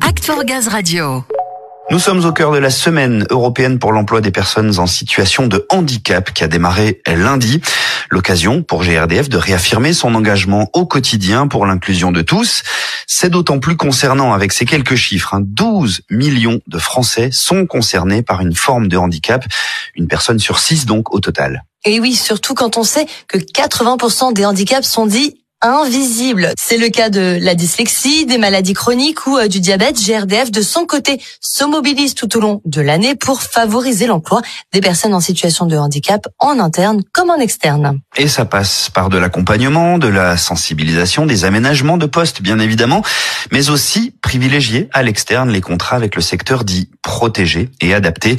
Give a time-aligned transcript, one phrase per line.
[0.00, 1.22] Act for Gaz Radio.
[1.90, 5.66] Nous sommes au cœur de la semaine européenne pour l'emploi des personnes en situation de
[5.68, 7.60] handicap qui a démarré lundi.
[8.08, 12.62] L'occasion pour GRDF de réaffirmer son engagement au quotidien pour l'inclusion de tous.
[13.06, 15.36] C'est d'autant plus concernant avec ces quelques chiffres.
[15.40, 16.16] 12 hein.
[16.16, 19.44] millions de Français sont concernés par une forme de handicap.
[19.94, 21.64] Une personne sur six donc au total.
[21.84, 26.52] Et oui, surtout quand on sait que 80% des handicaps sont dits invisible.
[26.58, 29.96] C'est le cas de la dyslexie, des maladies chroniques ou euh, du diabète.
[29.96, 34.80] GRDF, de son côté, se mobilise tout au long de l'année pour favoriser l'emploi des
[34.80, 38.00] personnes en situation de handicap en interne comme en externe.
[38.16, 43.02] Et ça passe par de l'accompagnement, de la sensibilisation, des aménagements de postes, bien évidemment,
[43.50, 48.36] mais aussi privilégier à l'externe les contrats avec le secteur dit protégé et adapté.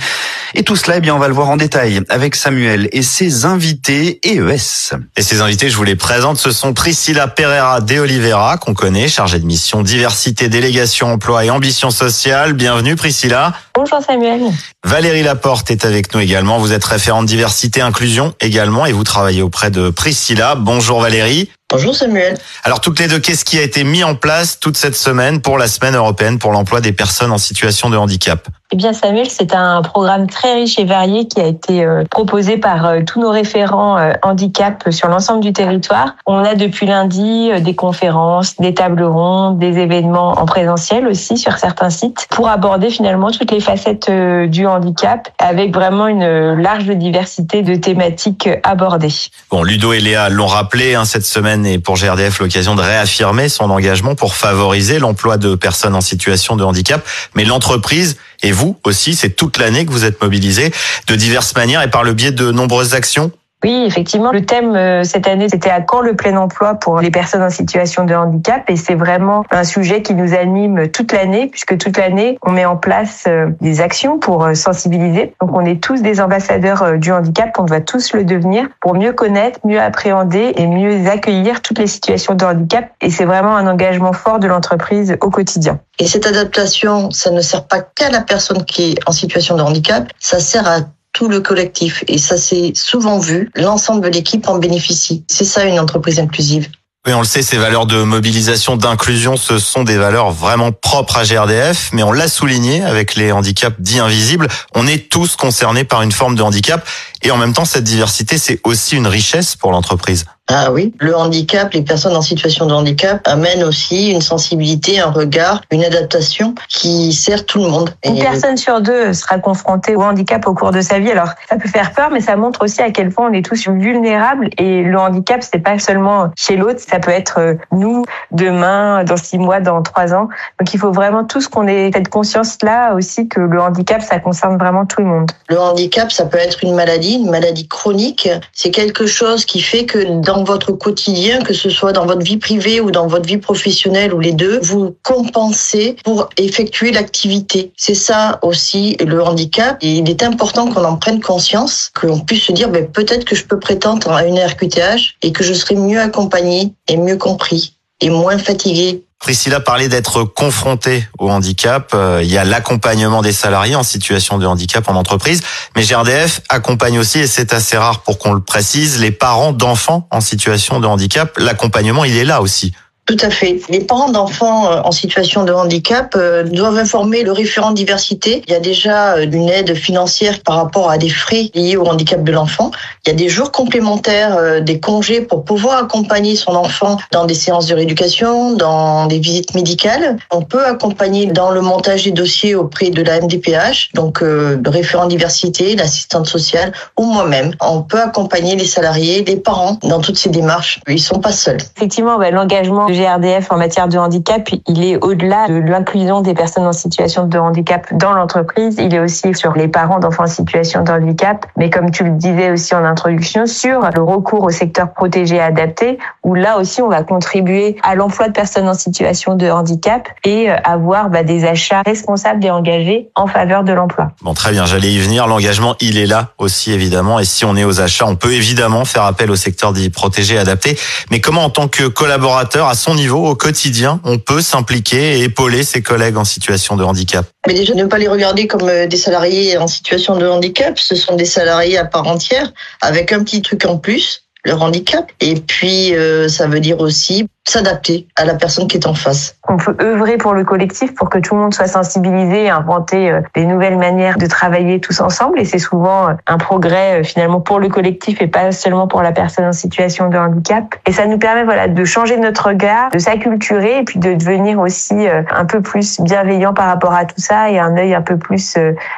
[0.53, 3.45] Et tout cela, eh bien, on va le voir en détail avec Samuel et ses
[3.45, 4.95] invités EES.
[5.17, 8.73] Et ses invités, je vous les présente, ce sont Priscilla Priscilla Pereira de Oliveira, qu'on
[8.73, 12.51] connaît, chargée de mission diversité, délégation, emploi et ambition sociale.
[12.51, 13.53] Bienvenue Priscilla.
[13.75, 14.41] Bonjour Samuel.
[14.85, 16.59] Valérie Laporte est avec nous également.
[16.59, 20.55] Vous êtes référente diversité, inclusion également et vous travaillez auprès de Priscilla.
[20.55, 21.49] Bonjour Valérie.
[21.71, 22.37] Bonjour Samuel.
[22.63, 25.57] Alors toutes les deux, qu'est-ce qui a été mis en place toute cette semaine pour
[25.57, 28.47] la semaine européenne pour l'emploi des personnes en situation de handicap?
[28.71, 32.57] Eh bien Samuel, c'est un programme très riche et varié qui a été euh, proposé
[32.57, 36.15] par euh, tous nos référents euh, handicap sur l'ensemble du territoire.
[36.27, 41.57] On a depuis lundi des conférences, des tables rondes, des événements en présentiel aussi sur
[41.57, 47.63] certains sites pour aborder finalement toutes les facettes du handicap avec vraiment une large diversité
[47.63, 49.13] de thématiques abordées.
[49.49, 53.49] Bon, Ludo et Léa l'ont rappelé hein, cette semaine et pour GRDF l'occasion de réaffirmer
[53.49, 57.05] son engagement pour favoriser l'emploi de personnes en situation de handicap.
[57.35, 60.71] Mais l'entreprise et vous aussi, c'est toute l'année que vous êtes mobilisés
[61.07, 63.31] de diverses manières et par le biais de nombreuses actions
[63.65, 67.09] oui, effectivement, le thème euh, cette année, c'était à quand le plein emploi pour les
[67.09, 71.47] personnes en situation de handicap et c'est vraiment un sujet qui nous anime toute l'année
[71.47, 75.33] puisque toute l'année, on met en place euh, des actions pour euh, sensibiliser.
[75.41, 79.13] Donc on est tous des ambassadeurs du handicap, on doit tous le devenir pour mieux
[79.13, 83.65] connaître, mieux appréhender et mieux accueillir toutes les situations de handicap et c'est vraiment un
[83.65, 85.79] engagement fort de l'entreprise au quotidien.
[85.97, 89.63] Et cette adaptation, ça ne sert pas qu'à la personne qui est en situation de
[89.63, 90.81] handicap, ça sert à
[91.15, 92.03] tout le collectif.
[92.07, 95.23] Et ça s'est souvent vu, l'ensemble de l'équipe en bénéficie.
[95.27, 96.67] C'est ça une entreprise inclusive.
[97.07, 101.17] Oui, on le sait, ces valeurs de mobilisation, d'inclusion, ce sont des valeurs vraiment propres
[101.17, 104.47] à GRDF, mais on l'a souligné avec les handicaps dits invisibles.
[104.73, 106.83] On est tous concernés par une forme de handicap
[107.25, 110.25] et en même temps, cette diversité, c'est aussi une richesse pour l'entreprise.
[110.47, 115.09] Ah oui, le handicap, les personnes en situation de handicap amènent aussi une sensibilité, un
[115.09, 117.95] regard, une adaptation qui sert tout le monde.
[118.05, 121.09] Une personne sur deux sera confrontée au handicap au cours de sa vie.
[121.09, 123.67] Alors, ça peut faire peur, mais ça montre aussi à quel point on est tous
[123.67, 124.49] vulnérables.
[124.59, 129.17] Et le handicap, c'est pas seulement chez l'autre, ça peut être euh, nous demain, dans
[129.17, 130.29] six mois, dans trois ans.
[130.59, 134.59] Donc, il faut vraiment tous qu'on ait cette conscience-là aussi que le handicap, ça concerne
[134.59, 135.31] vraiment tout le monde.
[135.49, 138.29] Le handicap, ça peut être une maladie, une maladie chronique.
[138.53, 142.37] C'est quelque chose qui fait que dans votre quotidien, que ce soit dans votre vie
[142.37, 147.71] privée ou dans votre vie professionnelle ou les deux, vous compensez pour effectuer l'activité.
[147.77, 149.77] C'est ça aussi le handicap.
[149.81, 153.35] Et il est important qu'on en prenne conscience, qu'on puisse se dire ben, peut-être que
[153.35, 157.75] je peux prétendre à une RQTH et que je serai mieux accompagné et mieux compris
[158.01, 161.91] et moins fatigué Priscilla parlait d'être confrontée au handicap.
[161.93, 165.41] Euh, il y a l'accompagnement des salariés en situation de handicap en entreprise.
[165.75, 170.07] Mais GRDF accompagne aussi, et c'est assez rare pour qu'on le précise, les parents d'enfants
[170.11, 171.35] en situation de handicap.
[171.37, 172.73] L'accompagnement, il est là aussi.
[173.05, 173.61] Tout à fait.
[173.69, 178.41] Les parents d'enfants euh, en situation de handicap euh, doivent informer le référent diversité.
[178.47, 181.85] Il y a déjà euh, une aide financière par rapport à des frais liés au
[181.85, 182.71] handicap de l'enfant.
[183.05, 187.35] Il y a des jours complémentaires, des congés pour pouvoir accompagner son enfant dans des
[187.35, 190.17] séances de rééducation, dans des visites médicales.
[190.31, 195.05] On peut accompagner dans le montage des dossiers auprès de la MDPH, donc le référent
[195.05, 197.53] diversité, l'assistante sociale ou moi-même.
[197.61, 200.79] On peut accompagner les salariés, les parents dans toutes ces démarches.
[200.87, 201.59] Ils sont pas seuls.
[201.77, 206.73] Effectivement, l'engagement GRDF en matière de handicap, il est au-delà de l'inclusion des personnes en
[206.73, 208.75] situation de handicap dans l'entreprise.
[208.79, 212.11] Il est aussi sur les parents d'enfants en situation de handicap, mais comme tu le
[212.11, 216.89] disais aussi en introduction, sur le recours au secteur protégé adapté, où là aussi on
[216.89, 221.45] va contribuer à l'emploi de personnes en situation de handicap et euh, avoir bah, des
[221.45, 224.11] achats responsables et engagés en faveur de l'emploi.
[224.21, 225.27] Bon, très bien, j'allais y venir.
[225.27, 227.19] L'engagement, il est là aussi évidemment.
[227.19, 230.37] Et si on est aux achats, on peut évidemment faire appel au secteur dit protégé
[230.37, 230.77] adapté.
[231.11, 235.63] Mais comment, en tant que collaborateur, à niveau, au quotidien, on peut s'impliquer et épauler
[235.63, 238.97] ses collègues en situation de handicap Mais déjà, ne pas les regarder comme euh, des
[238.97, 240.77] salariés en situation de handicap.
[240.77, 242.51] Ce sont des salariés à part entière,
[242.81, 245.11] avec un petit truc en plus leur handicap.
[245.19, 249.35] Et puis, euh, ça veut dire aussi s'adapter à la personne qui est en face.
[249.47, 253.11] On peut œuvrer pour le collectif pour que tout le monde soit sensibilisé et inventer
[253.11, 255.39] euh, des nouvelles manières de travailler tous ensemble.
[255.39, 259.11] Et c'est souvent euh, un progrès finalement pour le collectif et pas seulement pour la
[259.11, 260.75] personne en situation de handicap.
[260.87, 264.59] Et ça nous permet voilà de changer notre regard, de s'acculturer et puis de devenir
[264.59, 268.17] aussi un peu plus bienveillant par rapport à tout ça et un œil un peu
[268.17, 268.57] plus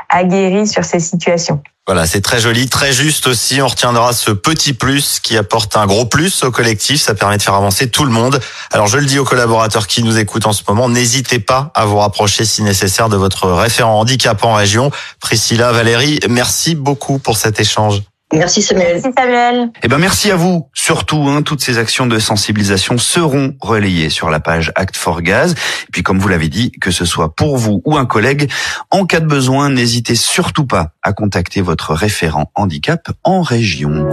[0.10, 1.62] aguerri sur ces situations.
[1.88, 3.62] Voilà, c'est très joli, très juste aussi.
[3.62, 7.02] On retiendra ce petit plus qui apporte un gros plus au collectif.
[7.02, 8.42] Ça permet de faire avancer tout le monde.
[8.72, 11.86] Alors je le dis aux collaborateurs qui nous écoutent en ce moment, n'hésitez pas à
[11.86, 14.92] vous rapprocher si nécessaire de votre référent handicap en région.
[15.22, 18.02] Priscilla, Valérie, merci beaucoup pour cet échange.
[18.34, 19.00] Merci Samuel.
[19.02, 19.70] Merci Samuel.
[19.84, 20.70] Eh ben merci à vous.
[20.74, 25.54] Surtout, hein, toutes ces actions de sensibilisation seront relayées sur la page Act for Gaz.
[25.54, 28.52] Et puis, comme vous l'avez dit, que ce soit pour vous ou un collègue,
[28.92, 34.06] en cas de besoin, n'hésitez surtout pas à contacter votre référent handicap en région.